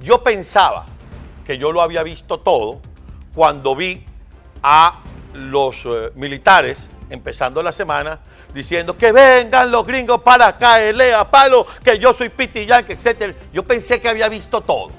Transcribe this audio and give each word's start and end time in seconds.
Yo 0.00 0.22
pensaba 0.22 0.86
que 1.44 1.58
yo 1.58 1.72
lo 1.72 1.82
había 1.82 2.02
visto 2.02 2.40
todo 2.40 2.80
cuando 3.34 3.74
vi 3.74 4.04
a 4.62 5.00
los 5.34 5.84
eh, 5.84 6.12
militares 6.14 6.88
empezando 7.10 7.62
la 7.62 7.72
semana 7.72 8.20
diciendo 8.52 8.96
que 8.96 9.12
vengan 9.12 9.70
los 9.70 9.86
gringos 9.86 10.22
para 10.22 10.48
acá, 10.48 10.82
elea 10.82 11.30
palo, 11.30 11.66
que 11.82 11.98
yo 11.98 12.12
soy 12.12 12.28
Piti 12.28 12.66
Yankee, 12.66 12.92
etc. 12.92 13.34
Yo 13.52 13.64
pensé 13.64 14.00
que 14.00 14.08
había 14.08 14.28
visto 14.28 14.60
todo. 14.60 14.90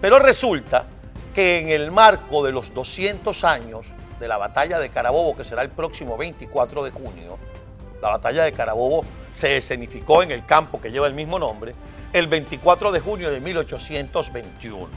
Pero 0.00 0.18
resulta 0.18 0.86
que 1.34 1.58
en 1.58 1.68
el 1.70 1.90
marco 1.90 2.44
de 2.44 2.52
los 2.52 2.72
200 2.72 3.44
años 3.44 3.86
de 4.20 4.28
la 4.28 4.38
batalla 4.38 4.78
de 4.78 4.90
Carabobo, 4.90 5.36
que 5.36 5.44
será 5.44 5.62
el 5.62 5.70
próximo 5.70 6.16
24 6.16 6.84
de 6.84 6.90
junio, 6.90 7.38
la 8.00 8.10
batalla 8.10 8.44
de 8.44 8.52
Carabobo 8.52 9.04
se 9.32 9.56
escenificó 9.56 10.22
en 10.22 10.30
el 10.30 10.44
campo 10.44 10.80
que 10.80 10.90
lleva 10.90 11.06
el 11.06 11.14
mismo 11.14 11.38
nombre, 11.38 11.72
el 12.12 12.26
24 12.26 12.92
de 12.92 13.00
junio 13.00 13.30
de 13.30 13.40
1821. 13.40 14.88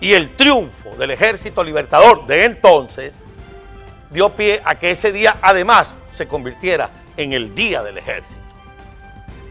Y 0.00 0.12
el 0.12 0.34
triunfo 0.36 0.90
del 0.96 1.10
ejército 1.10 1.62
libertador 1.62 2.26
de 2.26 2.44
entonces 2.44 3.14
dio 4.10 4.30
pie 4.30 4.60
a 4.64 4.74
que 4.76 4.90
ese 4.90 5.12
día 5.12 5.36
además 5.42 5.96
se 6.14 6.26
convirtiera 6.26 6.90
en 7.16 7.32
el 7.32 7.54
Día 7.54 7.82
del 7.82 7.98
Ejército. 7.98 8.40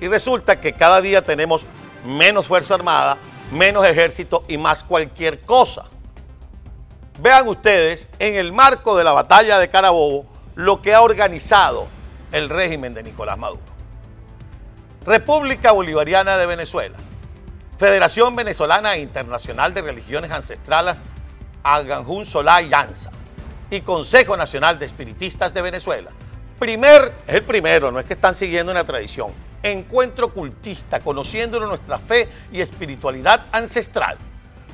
Y 0.02 0.08
resulta 0.08 0.60
que 0.60 0.74
cada 0.74 1.02
día 1.02 1.24
tenemos 1.24 1.66
menos 2.06 2.48
Fuerza 2.48 2.76
Armada, 2.76 3.18
menos 3.52 3.86
ejército 3.86 4.44
y 4.48 4.58
más 4.58 4.84
cualquier 4.84 5.42
cosa. 5.42 5.86
Vean 7.20 7.48
ustedes, 7.48 8.08
en 8.18 8.36
el 8.36 8.54
marco 8.54 8.96
de 8.96 9.04
la 9.04 9.12
batalla 9.12 9.60
de 9.60 9.70
Carabobo, 9.70 10.26
lo 10.56 10.82
que 10.82 10.94
ha 10.94 11.02
organizado 11.02 11.88
el 12.32 12.50
régimen 12.50 12.94
de 12.94 13.04
Nicolás 13.04 13.38
Maduro. 13.38 13.62
República 15.06 15.72
Bolivariana 15.72 16.38
de 16.38 16.46
Venezuela, 16.46 16.98
Federación 17.78 18.36
Venezolana 18.36 18.98
Internacional 18.98 19.74
de 19.74 19.82
Religiones 19.82 20.32
Ancestrales, 20.32 20.96
Aganjún 21.64 22.26
Solá 22.26 22.62
y 22.62 22.74
Anza, 22.74 23.12
y 23.72 23.82
Consejo 23.82 24.36
Nacional 24.36 24.78
de 24.78 24.86
Espiritistas 24.86 25.54
de 25.54 25.62
Venezuela. 25.62 26.12
Primer, 26.60 27.14
es 27.26 27.36
el 27.36 27.44
primero, 27.44 27.92
no 27.92 28.00
es 28.00 28.06
que 28.06 28.14
están 28.14 28.36
siguiendo 28.36 28.72
una 28.72 28.84
tradición. 28.84 29.32
Encuentro 29.64 30.34
cultista, 30.34 31.00
conociendo 31.00 31.60
nuestra 31.60 32.00
fe 32.00 32.30
y 32.52 32.60
espiritualidad 32.60 33.46
ancestral. 33.52 34.18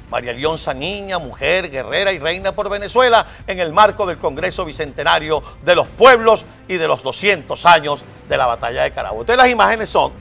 María 0.09 0.33
Leonza 0.33 0.73
Niña, 0.73 1.19
mujer, 1.19 1.69
guerrera 1.69 2.11
y 2.11 2.19
reina 2.19 2.51
por 2.53 2.69
Venezuela 2.69 3.25
en 3.47 3.59
el 3.59 3.73
marco 3.73 4.05
del 4.05 4.17
Congreso 4.17 4.65
Bicentenario 4.65 5.43
de 5.63 5.75
los 5.75 5.87
Pueblos 5.87 6.45
y 6.67 6.77
de 6.77 6.87
los 6.87 7.03
200 7.03 7.65
años 7.65 8.03
de 8.27 8.37
la 8.37 8.47
Batalla 8.47 8.83
de 8.83 8.91
Carabobo. 8.91 9.21
Entonces 9.21 9.37
las 9.43 9.51
imágenes 9.51 9.89
son 9.89 10.11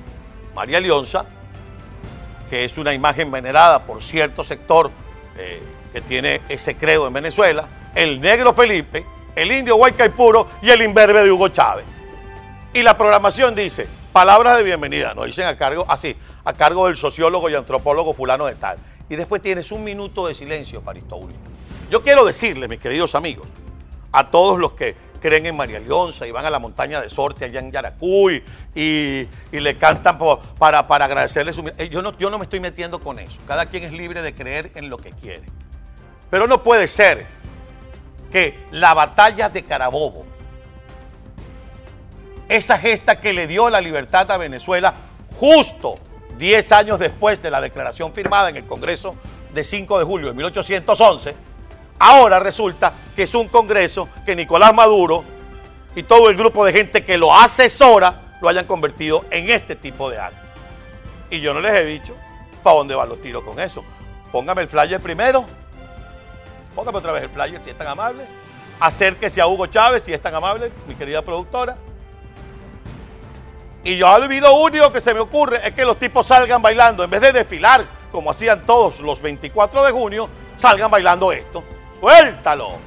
María 0.54 0.80
Leonza, 0.80 1.24
que 2.50 2.64
es 2.64 2.76
una 2.78 2.92
imagen 2.92 3.30
venerada 3.30 3.82
por 3.84 4.02
cierto 4.02 4.44
sector 4.44 4.90
eh, 5.36 5.62
que 5.92 6.00
tiene 6.00 6.42
ese 6.48 6.76
credo 6.76 7.06
en 7.06 7.12
Venezuela, 7.12 7.66
el 7.94 8.20
negro 8.20 8.52
Felipe, 8.52 9.04
el 9.34 9.50
indio 9.50 9.78
Puro 10.16 10.48
y 10.62 10.70
el 10.70 10.82
imberbe 10.82 11.22
de 11.22 11.30
Hugo 11.30 11.48
Chávez. 11.48 11.84
Y 12.72 12.82
la 12.82 12.96
programación 12.96 13.54
dice, 13.54 13.88
palabras 14.12 14.56
de 14.56 14.62
bienvenida, 14.64 15.14
nos 15.14 15.26
dicen 15.26 15.46
a 15.46 15.56
cargo, 15.56 15.84
así, 15.88 16.16
a 16.44 16.52
cargo 16.52 16.86
del 16.86 16.96
sociólogo 16.96 17.48
y 17.48 17.54
antropólogo 17.54 18.12
fulano 18.12 18.46
de 18.46 18.54
tal 18.56 18.78
y 19.08 19.16
después 19.16 19.42
tienes 19.42 19.70
un 19.72 19.84
minuto 19.84 20.26
de 20.26 20.34
silencio 20.34 20.80
para. 20.80 21.00
Yo 21.90 22.02
quiero 22.02 22.24
decirle, 22.24 22.68
mis 22.68 22.78
queridos 22.78 23.14
amigos, 23.14 23.46
a 24.12 24.30
todos 24.30 24.58
los 24.58 24.72
que 24.72 24.96
creen 25.24 25.46
en 25.46 25.56
María 25.56 25.80
Leonza 25.80 26.26
y 26.26 26.30
van 26.30 26.44
a 26.44 26.50
la 26.50 26.58
montaña 26.58 27.00
de 27.00 27.08
Sorte 27.08 27.46
allá 27.46 27.58
en 27.58 27.72
Yaracuy 27.72 28.44
y, 28.74 29.26
le 29.52 29.78
cantan 29.78 30.18
para, 30.58 30.86
para 30.86 31.06
agradecerle 31.06 31.54
su... 31.54 31.66
Eh, 31.78 31.88
yo 31.90 32.02
no, 32.02 32.14
yo 32.18 32.28
no 32.28 32.36
me 32.36 32.44
estoy 32.44 32.60
metiendo 32.60 33.00
con 33.00 33.18
eso. 33.18 33.32
Cada 33.48 33.64
quien 33.64 33.84
es 33.84 33.92
libre 33.92 34.20
de 34.20 34.34
creer 34.34 34.70
en 34.74 34.90
lo 34.90 34.98
que 34.98 35.12
quiere. 35.12 35.44
Pero 36.28 36.46
no 36.46 36.62
puede 36.62 36.86
ser 36.86 37.24
que 38.30 38.66
la 38.70 38.92
batalla 38.92 39.48
de 39.48 39.62
Carabobo, 39.62 40.26
esa 42.46 42.76
gesta 42.76 43.18
que 43.18 43.32
le 43.32 43.46
dio 43.46 43.70
la 43.70 43.80
libertad 43.80 44.30
a 44.30 44.36
Venezuela 44.36 44.92
justo 45.38 45.98
10 46.36 46.72
años 46.72 46.98
después 46.98 47.40
de 47.40 47.50
la 47.50 47.62
declaración 47.62 48.12
firmada 48.12 48.50
en 48.50 48.56
el 48.56 48.66
Congreso 48.66 49.14
de 49.54 49.64
5 49.64 50.00
de 50.00 50.04
julio 50.04 50.26
de 50.26 50.34
1811, 50.34 51.34
ahora 51.98 52.38
resulta 52.38 52.92
que 53.14 53.24
es 53.24 53.34
un 53.34 53.48
Congreso 53.48 54.08
que 54.24 54.36
Nicolás 54.36 54.74
Maduro 54.74 55.24
y 55.94 56.02
todo 56.02 56.28
el 56.30 56.36
grupo 56.36 56.64
de 56.64 56.72
gente 56.72 57.04
que 57.04 57.16
lo 57.16 57.34
asesora 57.34 58.36
lo 58.40 58.48
hayan 58.48 58.66
convertido 58.66 59.24
en 59.30 59.50
este 59.50 59.76
tipo 59.76 60.10
de 60.10 60.18
actos. 60.18 60.40
Y 61.30 61.40
yo 61.40 61.54
no 61.54 61.60
les 61.60 61.72
he 61.74 61.84
dicho 61.84 62.14
para 62.62 62.76
dónde 62.76 62.94
van 62.94 63.08
los 63.08 63.20
tiros 63.20 63.44
con 63.44 63.58
eso. 63.60 63.84
Póngame 64.32 64.62
el 64.62 64.68
flyer 64.68 65.00
primero. 65.00 65.44
Póngame 66.74 66.98
otra 66.98 67.12
vez 67.12 67.22
el 67.22 67.30
flyer 67.30 67.60
si 67.62 67.70
es 67.70 67.78
tan 67.78 67.86
amable. 67.86 68.26
Acérquese 68.80 69.40
a 69.40 69.46
Hugo 69.46 69.66
Chávez 69.66 70.02
si 70.02 70.12
es 70.12 70.20
tan 70.20 70.34
amable, 70.34 70.72
mi 70.88 70.94
querida 70.94 71.22
productora. 71.22 71.76
Y 73.84 73.96
yo 73.96 74.08
a 74.08 74.18
mí 74.26 74.40
lo 74.40 74.54
único 74.54 74.90
que 74.90 75.00
se 75.00 75.12
me 75.12 75.20
ocurre 75.20 75.60
es 75.62 75.74
que 75.74 75.84
los 75.84 75.98
tipos 75.98 76.26
salgan 76.26 76.62
bailando, 76.62 77.04
en 77.04 77.10
vez 77.10 77.20
de 77.20 77.32
desfilar 77.32 77.84
como 78.10 78.30
hacían 78.30 78.64
todos 78.64 79.00
los 79.00 79.20
24 79.20 79.84
de 79.84 79.92
junio, 79.92 80.28
salgan 80.56 80.90
bailando 80.90 81.32
esto. 81.32 81.62
¡Suéltalo! 82.04 82.78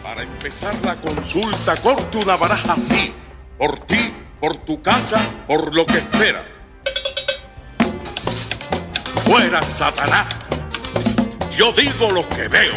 Para 0.00 0.22
empezar 0.22 0.72
la 0.84 0.94
consulta, 0.94 1.74
corte 1.74 2.18
una 2.18 2.36
baraja 2.36 2.74
así, 2.74 3.12
por 3.58 3.80
ti, 3.80 4.14
por 4.38 4.58
tu 4.58 4.80
casa, 4.80 5.18
por 5.48 5.74
lo 5.74 5.84
que 5.84 5.98
espera. 5.98 6.44
Fuera 9.24 9.60
Satanás, 9.60 10.24
yo 11.50 11.72
digo 11.72 12.12
lo 12.12 12.28
que 12.28 12.46
veo. 12.46 12.74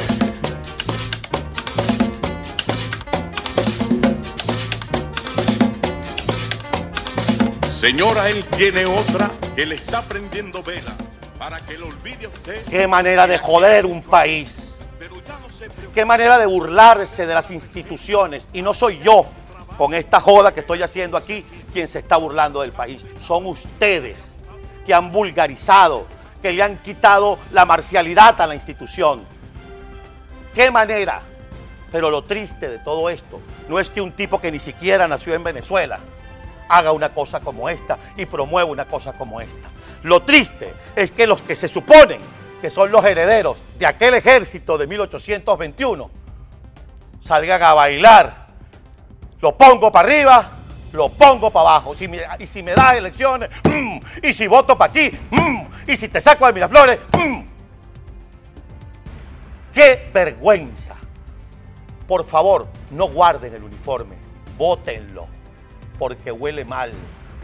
Señora, 7.69 8.29
él 8.29 8.43
tiene 8.57 8.87
otra 8.87 9.29
que 9.55 9.67
le 9.67 9.75
está 9.75 10.01
prendiendo 10.01 10.63
vela 10.63 10.95
para 11.37 11.59
que 11.59 11.77
lo 11.77 11.85
olvide 11.85 12.25
usted. 12.25 12.65
Qué 12.65 12.87
manera 12.87 13.27
de 13.27 13.37
joder 13.37 13.85
un 13.85 14.01
país. 14.01 14.69
Qué 15.93 16.05
manera 16.05 16.37
de 16.37 16.45
burlarse 16.45 17.25
de 17.25 17.33
las 17.33 17.51
instituciones. 17.51 18.47
Y 18.53 18.61
no 18.61 18.73
soy 18.73 18.99
yo, 18.99 19.25
con 19.77 19.93
esta 19.93 20.19
joda 20.19 20.51
que 20.51 20.59
estoy 20.59 20.83
haciendo 20.83 21.17
aquí, 21.17 21.45
quien 21.71 21.87
se 21.87 21.99
está 21.99 22.17
burlando 22.17 22.61
del 22.61 22.71
país. 22.71 23.05
Son 23.21 23.45
ustedes 23.45 24.35
que 24.85 24.93
han 24.93 25.11
vulgarizado, 25.11 26.05
que 26.41 26.51
le 26.51 26.63
han 26.63 26.77
quitado 26.77 27.39
la 27.51 27.65
marcialidad 27.65 28.39
a 28.41 28.47
la 28.47 28.55
institución. 28.55 29.23
Qué 30.53 30.71
manera. 30.71 31.21
Pero 31.91 32.11
lo 32.11 32.23
triste 32.23 32.69
de 32.69 32.79
todo 32.79 33.09
esto 33.09 33.39
no 33.67 33.79
es 33.79 33.89
que 33.89 34.01
un 34.01 34.11
tipo 34.11 34.39
que 34.39 34.51
ni 34.51 34.59
siquiera 34.59 35.07
nació 35.07 35.33
en 35.33 35.43
Venezuela 35.43 35.99
haga 36.67 36.91
una 36.91 37.13
cosa 37.13 37.39
como 37.39 37.67
esta 37.67 37.97
y 38.15 38.25
promueva 38.25 38.69
una 38.69 38.85
cosa 38.85 39.13
como 39.13 39.41
esta. 39.41 39.69
Lo 40.03 40.21
triste 40.21 40.73
es 40.95 41.11
que 41.11 41.25
los 41.25 41.41
que 41.41 41.55
se 41.55 41.67
suponen 41.67 42.21
que 42.61 42.69
son 42.69 42.91
los 42.91 43.03
herederos 43.05 43.57
de 43.77 43.85
aquel 43.85 44.13
ejército 44.13 44.77
de 44.77 44.87
1821 44.87 46.11
salgan 47.25 47.61
a 47.61 47.73
bailar. 47.73 48.47
Lo 49.41 49.55
pongo 49.57 49.91
para 49.91 50.07
arriba, 50.07 50.51
lo 50.91 51.09
pongo 51.09 51.51
para 51.51 51.69
abajo. 51.69 51.93
y 51.93 52.47
si 52.47 52.63
me 52.63 52.73
das 52.73 52.95
elecciones, 52.95 53.49
mm, 53.63 53.99
y 54.23 54.33
si 54.33 54.47
voto 54.47 54.77
para 54.77 54.89
aquí, 54.89 55.11
mm, 55.29 55.91
y 55.91 55.95
si 55.95 56.07
te 56.07 56.19
saco 56.19 56.45
de 56.47 56.53
Miraflores, 56.53 56.99
mm. 57.13 57.49
¡Qué 59.73 60.09
vergüenza! 60.11 60.95
Por 62.07 62.25
favor, 62.25 62.67
no 62.91 63.07
guarden 63.07 63.53
el 63.53 63.63
uniforme, 63.63 64.15
votenlo 64.57 65.27
porque 65.99 66.31
huele 66.31 66.65
mal, 66.65 66.91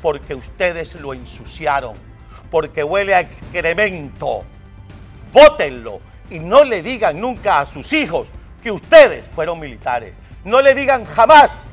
porque 0.01 0.33
ustedes 0.33 0.95
lo 0.95 1.13
ensuciaron, 1.13 1.93
porque 2.49 2.83
huele 2.83 3.13
a 3.13 3.19
excremento. 3.19 4.43
Vótenlo 5.35 5.99
y 6.29 6.39
no 6.39 6.63
le 6.63 6.81
digan 6.81 7.19
nunca 7.19 7.59
a 7.59 7.65
sus 7.65 7.91
hijos 7.91 8.29
que 8.63 8.71
ustedes 8.71 9.27
fueron 9.27 9.59
militares. 9.59 10.13
No 10.45 10.61
le 10.61 10.73
digan 10.73 11.03
jamás 11.03 11.63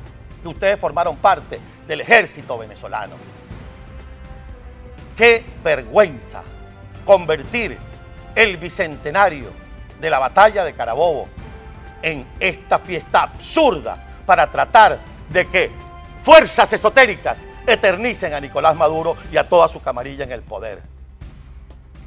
que 0.41 0.49
ustedes 0.49 0.77
formaron 0.77 1.15
parte 1.15 1.61
del 1.87 2.01
ejército 2.01 2.57
venezolano. 2.57 3.15
Qué 5.15 5.45
vergüenza 5.63 6.43
convertir 7.05 7.77
el 8.35 8.57
bicentenario 8.57 9.47
de 9.97 10.09
la 10.09 10.19
batalla 10.19 10.65
de 10.65 10.73
Carabobo 10.73 11.29
en 12.01 12.27
esta 12.41 12.79
fiesta 12.79 13.23
absurda 13.23 13.97
para 14.25 14.51
tratar 14.51 14.99
de 15.29 15.47
que 15.47 15.71
fuerzas 16.21 16.73
esotéricas 16.73 17.45
eternicen 17.65 18.33
a 18.33 18.41
Nicolás 18.41 18.75
Maduro 18.75 19.15
y 19.31 19.37
a 19.37 19.47
toda 19.47 19.69
su 19.69 19.81
camarilla 19.81 20.25
en 20.25 20.33
el 20.33 20.41
poder. 20.41 20.81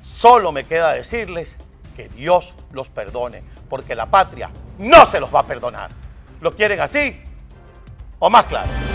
Solo 0.07 0.53
me 0.53 0.65
queda 0.65 0.93
decirles 0.93 1.57
que 1.97 2.09
Dios 2.09 2.55
los 2.71 2.89
perdone, 2.89 3.43
porque 3.69 3.97
la 3.97 4.07
patria 4.07 4.51
no 4.79 5.05
se 5.05 5.19
los 5.19 5.35
va 5.35 5.41
a 5.41 5.47
perdonar. 5.47 5.91
¿Lo 6.41 6.55
quieren 6.55 6.79
así 6.79 7.21
o 8.21 8.31
más 8.31 8.45
claro? 8.47 8.86